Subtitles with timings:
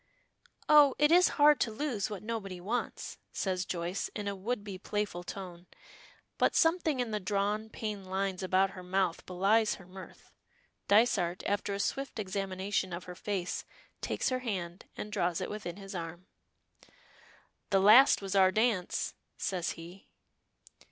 [0.67, 0.95] "Oh!
[0.97, 5.23] it is hard to lose what nobody wants," says Joyce in a would be playful
[5.23, 5.67] tone,
[6.39, 10.31] but something in the drawn, pained lines about her mouth belies her mirth.
[10.87, 13.63] Dysart, after a swift examination of her face,
[14.01, 16.25] takes her hand and draws it within his arm.
[17.69, 20.07] "The last was our dance," says he.